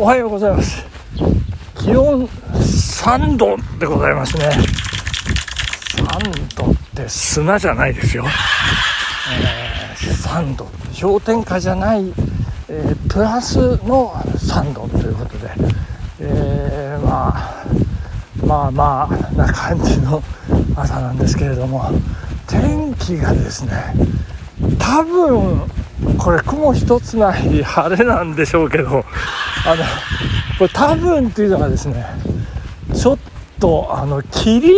[0.00, 0.86] おはようございます。
[1.74, 4.48] 気温3度でございますね。
[5.96, 8.24] 3度って砂じゃないですよ、
[9.42, 10.68] えー、3度。
[11.00, 12.14] 氷点下じゃない、
[12.68, 15.50] えー、プラスの3度ということで、
[16.20, 17.64] えー、まあ
[18.46, 20.22] まあまあな感じの
[20.76, 21.90] 朝なんですけれども
[22.46, 23.72] 天気がですね
[24.78, 25.62] 多分
[26.18, 29.04] これ雲一つない晴れなんでしょうけどあの
[30.58, 32.04] これ多分っていうのがですね
[32.94, 33.18] ちょっ
[33.58, 34.72] とあの霧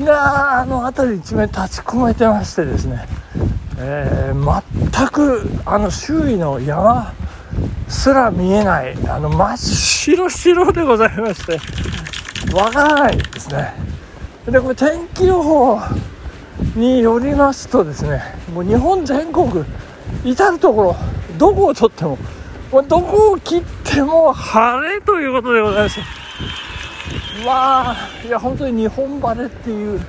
[0.00, 3.06] があの辺り一面立ち込めてましてですね、
[3.78, 7.12] えー、全くあの周囲の山
[7.88, 11.58] すら見えないあの真っ白白でございまして
[12.54, 13.72] わからないですね。
[14.46, 15.78] でこれ天気予報
[16.74, 18.22] によりますとですね
[18.54, 19.64] もう日本全国
[20.24, 20.96] 至る所
[21.36, 22.18] どこをとっても
[22.72, 26.00] もうどこを切っても晴れということでございます。
[27.44, 30.00] まあいや本当に日本晴れっていう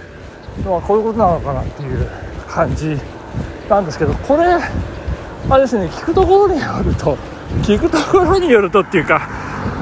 [0.65, 2.09] のはこういうことなのかなっていう
[2.47, 2.97] 感じ
[3.69, 4.43] なんですけどこれ
[5.49, 7.17] あれですね聞くところによると
[7.61, 9.29] 聞くところによるとっていうか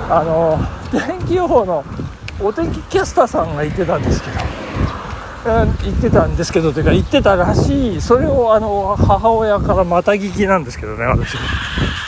[0.09, 0.59] あの
[0.91, 1.83] 天気予報の
[2.39, 4.37] お天気キャスターさんが言ってたんですけど
[5.47, 11.37] 言ってたんですけどというか言ってたらしいそれをあの母親からまた聞きなんですけどね私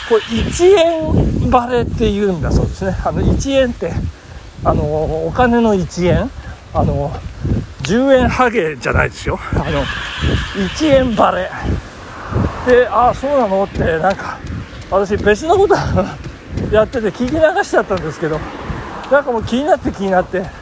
[0.08, 2.96] これ1円バレっていうんだそうですね。
[3.04, 3.92] あの1円って
[4.64, 4.82] あの
[5.26, 6.30] お金の1円
[6.74, 7.10] あの
[7.82, 9.38] 10円ハゲじゃないですよ。
[9.54, 9.84] あの
[10.68, 11.50] 1円バレ。
[12.66, 13.64] でああそうなの？
[13.64, 14.38] ってなんか
[14.90, 15.74] 私別のこと
[16.72, 18.38] やってて聞き流しちゃったんですけど
[19.10, 20.59] なんかもう気になって気になって。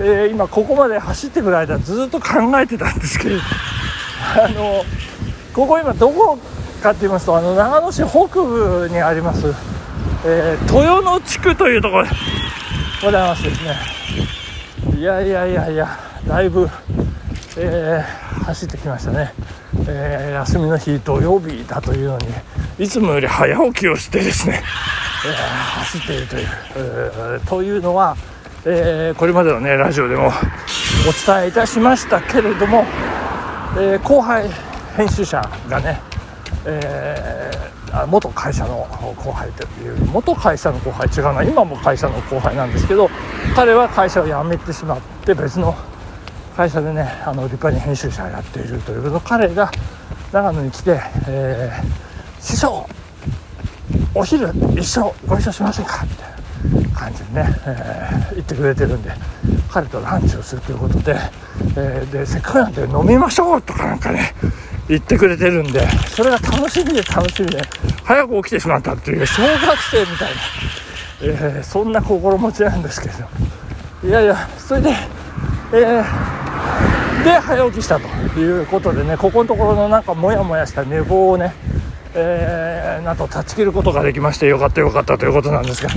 [0.00, 2.28] えー、今ここまで走ってくる間ずっと考
[2.60, 3.36] えてたんですけど
[4.44, 4.84] あの
[5.52, 6.38] ここ今どこ
[6.82, 9.54] かって言いますとあの長野市北部にあります、
[10.24, 12.10] えー、豊野地区というところで
[13.02, 13.78] ございますですね。
[14.98, 16.68] いやいやいやいやだいぶ、
[17.56, 19.32] えー、走ってきましたね、
[19.86, 22.26] えー、休みの日土曜日だというのに
[22.78, 24.62] いつもより早起きをしてですね、
[25.26, 25.32] え
[25.80, 28.16] 走っているという、えというのは
[28.66, 30.30] えー、これまでのねラジオでもお
[31.26, 32.86] 伝えいたしましたけれども、
[33.76, 34.48] えー、後輩
[34.96, 36.00] 編集者がね、
[36.64, 38.88] えー、元会社の
[39.22, 43.10] 後輩という元会社の後輩違うな今も会社の後輩なんですけど
[43.54, 45.74] 彼は会社を辞めてしまって別の
[46.56, 49.70] 会社でねあの立派に編集者をやっているというの彼が
[50.32, 52.86] 長野に来て、えー、師匠
[54.14, 56.02] お昼一緒ご一緒しませんか？
[56.04, 56.33] みたいな。
[56.94, 59.12] 感じでね、えー、言ってくれてるんで
[59.70, 61.16] 彼とランチをするということで,、
[61.76, 64.34] えー、でせっかくなんで飲みましょうとかなんかね
[64.88, 67.62] 言ってくれてるんでそれが楽しみで楽しみで
[68.04, 70.34] 早く起きてしまったっていう小学生みたいな、
[71.22, 73.14] えー、そんな心持ちなんですけど。
[74.04, 74.90] いやいやそれで、
[75.72, 78.06] えー、で早起きしたと
[78.38, 81.54] いうことでねここのところのなんかモヤモヤした寝坊をね
[82.16, 85.90] えー、なんと断ち切ることができましてよかったよかったということなんですが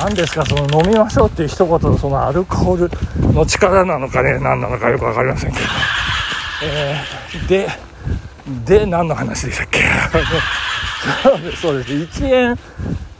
[0.00, 2.88] 何ですかその飲みましょうっていう一言のそのアルコー
[3.20, 5.64] ルの力なのかね何なのかよく分かりませんけど、
[6.64, 7.68] えー、で
[8.64, 9.80] で何の話でしたっけ？
[11.22, 11.60] そうです。
[11.62, 11.90] そうです
[12.22, 12.58] 1円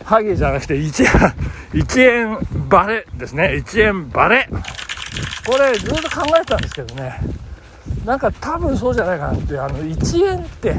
[0.05, 1.35] ハゲじゃなくて 1,
[1.75, 2.39] 1円
[2.69, 3.63] バレですね。
[3.67, 4.49] 1円バレ。
[5.45, 7.21] これずっと考えてたんですけどね。
[8.05, 10.75] なんか多分そうじゃないかなってあの1円って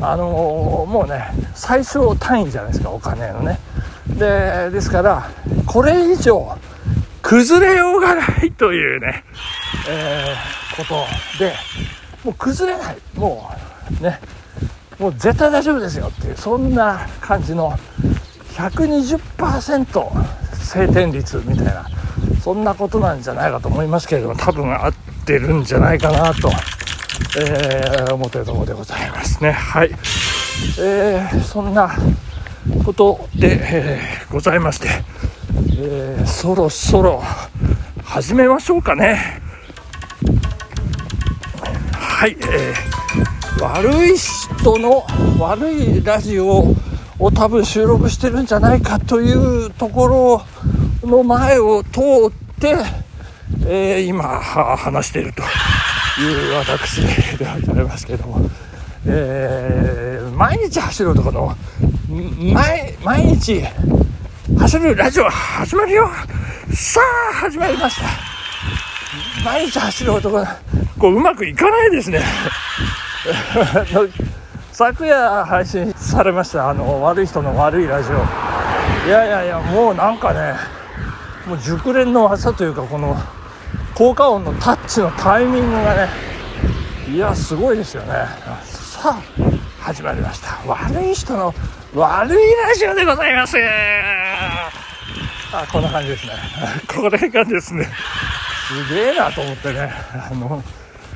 [0.00, 3.58] あの、もうね最小単位じゃないですかお金のね。
[4.08, 5.30] でですから
[5.66, 6.56] これ以上
[7.22, 9.24] 崩れようがないというね、
[9.88, 11.52] えー、ことで
[12.24, 12.96] もう崩れない。
[13.14, 13.50] も
[14.00, 14.20] うね
[14.98, 17.72] もう絶対大丈夫ですよっていうそんな感じの
[18.54, 21.86] 120%晴天率みたいな
[22.42, 24.92] そんなことなんじゃないかと思いますけれども多分合っ
[25.24, 26.50] てるんじゃないかなと、
[27.38, 29.52] えー、思ってるところでございますね。
[29.52, 29.90] はい、
[30.80, 31.90] えー、そんな
[32.84, 34.88] ことで、えー、ございまして、
[35.76, 37.22] えー、そろそろ
[38.02, 39.40] 始めましょうかね。
[41.92, 45.06] はい、えー、悪い人の
[45.38, 46.74] 悪いラジオ
[47.18, 49.32] を多分収録してるんじゃないかとい
[49.66, 50.06] うとこ
[51.02, 52.76] ろの前を通って、
[53.66, 55.42] えー、今話していると。
[56.22, 57.02] いう私
[57.36, 58.50] でございますけれども。
[59.06, 61.56] えー、毎日走る男の
[62.52, 63.62] 毎毎日
[64.58, 66.10] 走るラジオ始まるよ。
[66.74, 67.00] さ
[67.30, 68.06] あ始まりました。
[69.44, 70.44] 毎日走る男
[70.98, 72.20] こううまくいかないですね。
[74.72, 78.16] 昨夜配信されましたあの悪い人の悪いラジオ。
[79.08, 80.54] いやいやいやもうなんかね
[81.46, 83.16] もう熟練の技というかこの
[83.98, 86.08] 効果音のタッチのタイミングがね
[87.12, 88.12] いやすごいですよね。
[88.62, 89.22] さあ
[89.80, 90.60] 始まりました。
[90.68, 91.52] 悪い人の
[91.96, 93.56] 悪いラジオでございます。
[95.52, 96.32] あこんな感じですね。
[96.86, 97.88] これがですね。
[98.68, 99.90] すげえなと思ってね。
[100.12, 100.62] あの、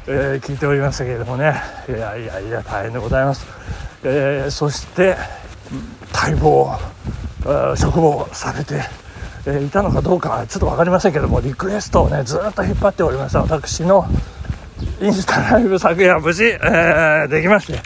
[0.09, 1.55] えー、聞いておりましたけれどもね。
[1.89, 3.47] いやいやいや大変でございます、
[4.03, 5.17] えー、そして
[6.13, 6.77] 待望
[7.77, 8.81] 嘱望されて、
[9.47, 14.07] えー、いたのかどうかちょっと分かりませんけどもリクエストをねずっと引っ張っておりました私の
[15.01, 17.81] インスタライブ昨夜無事、えー、 できまして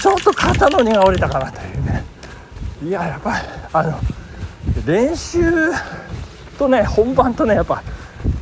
[0.00, 1.60] ちょっと肩の荷が下りたかなと。
[1.60, 2.04] いうね
[2.82, 3.36] いややっぱり
[3.72, 4.00] あの
[4.86, 5.40] 練習
[6.58, 7.82] とね本番とねやっぱ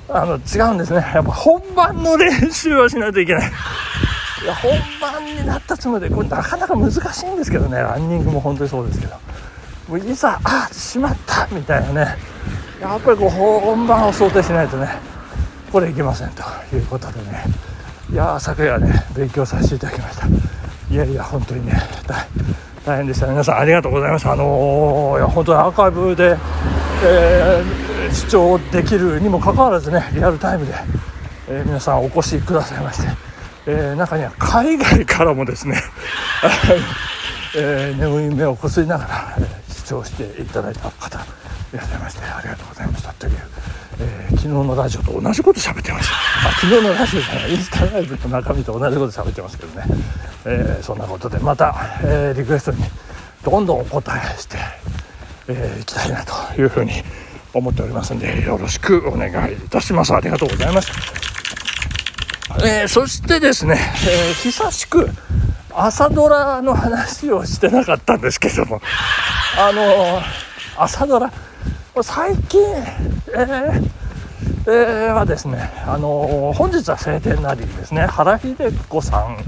[0.09, 1.05] あの違うんですね。
[1.15, 3.53] やっぱ本番の練習をしないといけない。
[4.43, 9.17] いや本番になったつもりでこれなかなか難しいんですけどねランニングも本当にそうですけど。
[9.89, 12.17] もういざあしまったみたいなね。
[12.81, 14.89] やっぱりこう本番を想定しないとね
[15.73, 16.43] これいけませんと
[16.75, 17.45] いうことでね。
[18.11, 20.27] いや昨夜ね勉強させていただきました。
[20.91, 21.75] いやいや本当にね
[22.87, 23.27] 大変でした。
[23.27, 26.37] 皆さんありがとうございましたあのー、いや本当にアーカイブで、
[27.05, 30.73] えー、視聴できるにもかかわらずねリアルタイムで、
[31.49, 33.09] えー、皆さんお越しくださいまして、
[33.67, 35.83] え中には海外からもですね
[37.57, 41.19] え眠い目をこすりながら、え視聴していただいた方
[41.75, 42.58] いらっしゃいましてありがとうございました
[43.19, 43.33] という、
[44.01, 46.49] え昨日のラジオと同じこと喋ってました。
[46.49, 49.87] あ昨日のラジオじゃないインスタライブと中身と同じこと喋ってますけどね。
[50.45, 52.79] えー、そんなことでまた、えー、リクエストに
[53.45, 54.61] どんどんお答えしてい、
[55.49, 56.93] えー、きたいなというふうに
[57.53, 60.15] 思っておりますんでよろしくお願いいたします。
[60.15, 60.93] ありがとうございます、
[62.65, 65.11] えー、そしてですね、え久しく
[65.75, 68.81] 朝ドラの話をしてなかったんですけども。
[69.59, 70.23] あの
[70.77, 71.33] 朝ドラ
[72.03, 73.91] 最近、えー
[74.67, 79.39] えー、はですね、あの本日は晴天なりですね原秀子さん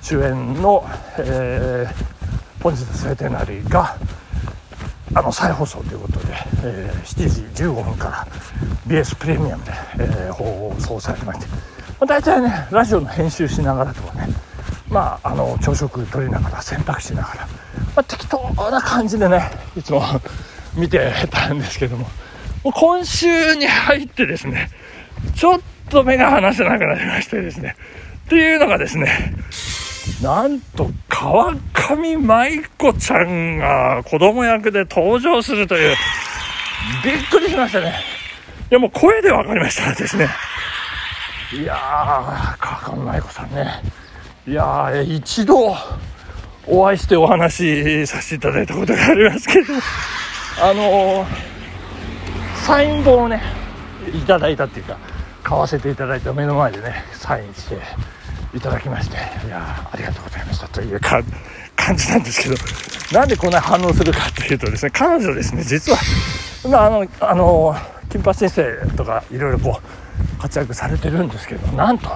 [0.00, 0.84] 主演の、
[1.18, 3.96] えー、本日の晴天なりが
[5.14, 6.26] あの再放送ということで、
[6.64, 8.26] えー、7時15分から
[8.86, 11.56] BS プレミアムで、えー、放送されまして、ま
[12.02, 14.28] あ、大体ねラジオの編集しながらとかね
[14.88, 17.48] まああの朝食取りながら洗濯しながら、ま
[17.96, 18.38] あ、適当
[18.70, 20.02] な感じでねいつも
[20.80, 22.08] 見てたんですけども。
[22.62, 24.70] 今週に入ってですね
[25.34, 27.76] ちょっと目が離せなくなりましてですね。
[28.26, 29.34] っていうのがですね
[30.22, 35.96] なんと川上舞子ちゃんが子供役で登場するという
[37.04, 37.94] びっくりしましたね。
[38.70, 40.28] いやもう声で分かりましたですね。
[41.52, 43.82] いやー川上舞子さんね。
[44.46, 45.76] いやー一度
[46.66, 49.72] お会いしてお話しさせていただいたことがありますけど
[50.58, 51.26] あのー、
[52.64, 53.42] サイン本をね
[54.14, 54.98] いただいたっていうか
[55.42, 57.78] 買わせていただいた目の前でねサインして
[58.56, 59.16] いただきまして
[59.46, 61.24] いやありがとうございましたという感
[61.96, 62.56] じなんですけど
[63.12, 65.98] なんでこんな反応するかというとですね彼女ですね実は、
[66.68, 67.74] まあ、あのあの
[68.08, 72.08] 金八先生とかいろいろこう活躍されてるんですけどなんと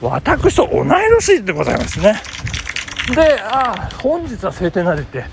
[0.00, 0.86] 私と同い
[1.20, 2.20] 年でございますね。
[3.14, 5.24] であ本日は晴天なりって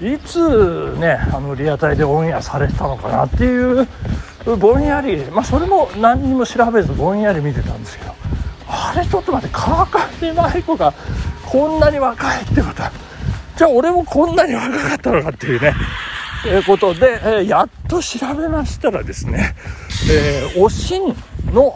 [0.00, 3.86] いつねあのリアタイでオンエアされてたのかなっていう
[4.58, 5.24] ぼんやり。
[5.30, 8.14] まあそれも何にも調べずぼんやり見てたんですけど
[8.68, 10.92] あれちょっと待って川上舞子が
[11.44, 12.82] こんなに若いってこと
[13.56, 15.72] じゃあ俺もこんなに若かったのかっていうね。
[16.46, 19.54] えー、ことで、えー、やっと調べましたらですね、
[20.10, 21.16] えー、おしん
[21.54, 21.74] の、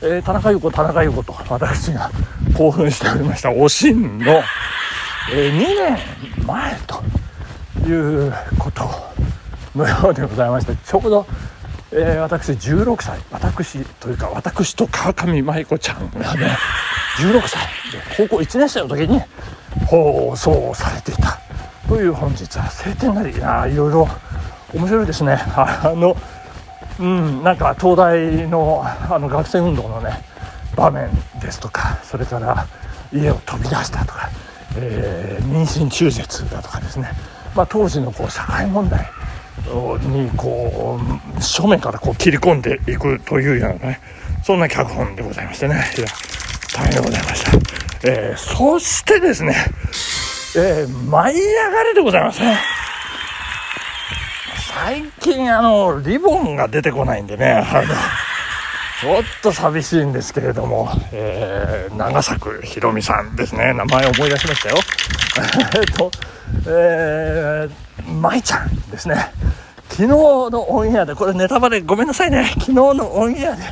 [0.00, 2.10] えー、田中優子田中優子と私が
[2.56, 3.50] 興奮しておりました。
[3.50, 4.42] おしんの、
[5.32, 7.02] え、2年前と
[7.88, 8.84] いうこと
[9.74, 11.26] のようでございましてちょうど
[11.96, 16.56] えー、私16歳私というか私と川上舞子ちゃんがね
[17.18, 17.62] 16歳
[17.92, 19.20] で高校1年生の時に
[19.86, 21.38] 放送されていた
[21.88, 24.08] という本日は晴天なりいろいろ
[24.74, 25.34] 面白いですね。
[25.56, 26.16] あの
[26.98, 30.20] うんなんか東大のあの学生運動のね
[30.74, 32.66] 場面ですとかそれから
[33.12, 34.30] 家を飛び出したとか、
[34.76, 37.10] えー、妊娠中絶だとかですね、
[37.54, 39.08] まあ、当時のこう社会問題
[40.10, 40.98] にこ
[41.38, 44.00] う正面からこう切り込んでいくというようなね
[44.42, 45.76] そんな脚本でございましてね。
[45.96, 46.06] いや
[46.74, 49.54] 大変でございました、えー、そしてですね、
[50.56, 52.58] えー、舞い上がりでございますね。
[54.74, 57.94] 最近あのリボンが出てこないんでねあの
[59.00, 63.72] ちょっと寂しいんですけれども、えー、長作ひろみさんですね。
[63.72, 64.76] 名前思い出しましたよ。
[65.76, 66.10] えっと
[66.66, 69.32] えー、舞ちゃんですね。
[69.90, 72.50] 昨日のオンエアでこれネタバレごめんなさいね。
[72.54, 73.62] 昨日のオンエアで、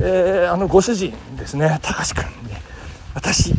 [0.00, 1.78] えー、あのご主人ですね。
[1.82, 2.30] たかし君に
[3.14, 3.54] 私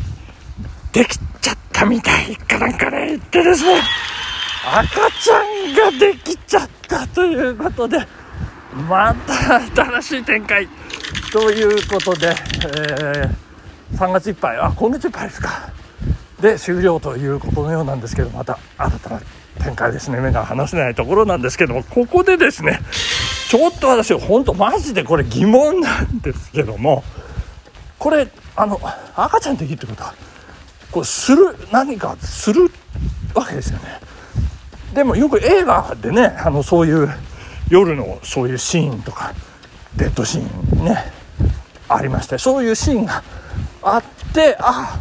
[0.93, 3.81] できちゃったみたいかなんかね言ってですね。
[4.65, 7.99] 赤ちゃんができちゃったということで
[8.89, 9.61] また
[9.99, 10.67] 新しい展開。
[11.31, 15.69] ということで、えー、3月いっぱいあ今月いっぱいですか。
[16.41, 19.21] で終了ということのようなんですけどまた新たな
[19.63, 20.19] 展開ですね。
[20.19, 22.79] 目が離せないところなんですけどもここでですね
[23.49, 27.03] ちょっと私本当マジでこれ疑問なんですけども
[27.99, 28.79] これあの
[29.15, 30.13] 赤ちゃんできるってことは
[30.91, 32.69] こうする何かする
[33.33, 33.99] わけですよね。
[34.93, 37.09] でもよく映画でねあのそういう
[37.69, 39.33] 夜のそういうシーンとか
[39.97, 41.11] デッドシーンね
[41.87, 43.23] ありましてそういうシーンが
[43.81, 44.99] あってあ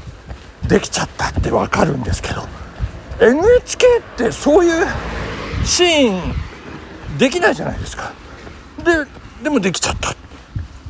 [0.68, 2.42] できちゃったって分かるんですけど
[3.20, 4.86] NHK ってそういう
[5.64, 6.34] シーン
[7.18, 8.12] できないじゃないですか。
[8.78, 8.84] で
[9.42, 10.14] でもできちゃった。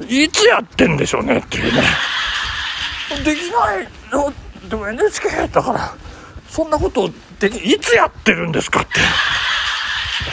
[0.08, 1.82] いつやってんでしょうねっていうね。
[3.24, 4.32] できないの
[4.68, 5.94] でも NHK だから
[6.48, 8.92] そんなことできいつやってるんですかって。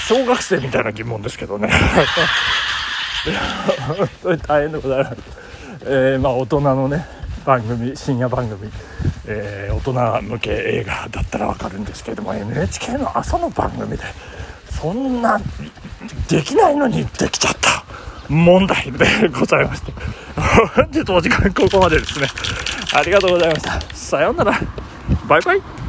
[0.07, 1.69] 小学生みたいな疑問ですけどね。
[3.97, 5.17] 本当に大変でございます、
[5.85, 7.05] えー、まあ大人のね
[7.45, 8.69] 番組深夜番組、
[9.27, 14.03] えー、大人向け映画だったら分かるんですけども NHK の朝の番組で
[14.69, 15.39] そんな
[16.29, 17.83] できないのにできちゃった
[18.29, 19.91] 問題でございまして。
[20.75, 22.27] 本日お時間ここまでですね。
[22.93, 23.79] ありがとうございました。
[23.95, 24.59] さようなら。
[25.27, 25.80] バイバイ。